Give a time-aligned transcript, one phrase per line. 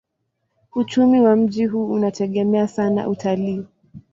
[0.75, 3.65] Uchumi wa mji huu unategemea sana utalii.